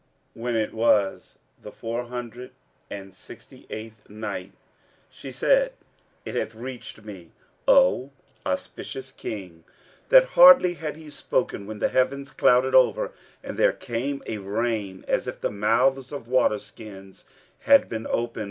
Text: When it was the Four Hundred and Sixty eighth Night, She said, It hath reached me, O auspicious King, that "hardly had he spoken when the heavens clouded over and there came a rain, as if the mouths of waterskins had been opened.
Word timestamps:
When 0.33 0.55
it 0.55 0.73
was 0.73 1.37
the 1.61 1.71
Four 1.71 2.05
Hundred 2.05 2.53
and 2.89 3.13
Sixty 3.13 3.67
eighth 3.69 4.09
Night, 4.09 4.51
She 5.11 5.31
said, 5.31 5.73
It 6.25 6.33
hath 6.33 6.55
reached 6.55 7.03
me, 7.05 7.29
O 7.67 8.09
auspicious 8.43 9.11
King, 9.11 9.63
that 10.09 10.29
"hardly 10.33 10.73
had 10.73 10.95
he 10.95 11.11
spoken 11.11 11.67
when 11.67 11.77
the 11.77 11.89
heavens 11.89 12.31
clouded 12.31 12.73
over 12.73 13.11
and 13.43 13.57
there 13.59 13.73
came 13.73 14.23
a 14.25 14.39
rain, 14.39 15.05
as 15.07 15.27
if 15.27 15.39
the 15.39 15.51
mouths 15.51 16.11
of 16.11 16.27
waterskins 16.27 17.25
had 17.59 17.87
been 17.87 18.07
opened. 18.07 18.39